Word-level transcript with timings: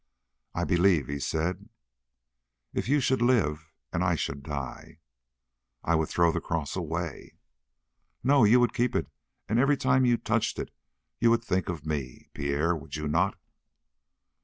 "I 0.55 0.63
believe," 0.63 1.09
he 1.09 1.19
said. 1.19 1.69
"If 2.73 2.89
you 2.89 2.99
should 2.99 3.21
live, 3.21 3.71
and 3.93 4.03
I 4.03 4.15
should 4.15 4.41
die" 4.41 4.97
"I 5.83 5.93
would 5.93 6.09
throw 6.09 6.31
the 6.31 6.41
cross 6.41 6.75
away." 6.75 7.35
"No, 8.23 8.43
you 8.43 8.59
would 8.59 8.73
keep 8.73 8.95
it; 8.95 9.05
and 9.47 9.59
every 9.59 9.77
time 9.77 10.03
you 10.03 10.17
touched 10.17 10.57
it 10.57 10.71
you 11.19 11.29
would 11.29 11.43
think 11.43 11.69
of 11.69 11.85
me, 11.85 12.31
Pierre, 12.33 12.75
would 12.75 12.95
you 12.95 13.07
not?" 13.07 13.37